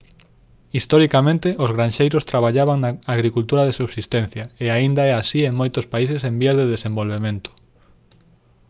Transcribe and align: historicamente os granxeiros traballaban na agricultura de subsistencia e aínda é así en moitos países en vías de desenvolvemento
historicamente 0.77 1.49
os 1.63 1.73
granxeiros 1.77 2.27
traballaban 2.31 2.77
na 2.79 2.91
agricultura 3.15 3.63
de 3.67 3.77
subsistencia 3.79 4.43
e 4.63 4.65
aínda 4.75 5.01
é 5.11 5.13
así 5.15 5.39
en 5.49 5.59
moitos 5.61 5.85
países 5.93 6.19
en 6.29 6.33
vías 6.41 6.57
de 6.59 6.71
desenvolvemento 6.75 7.49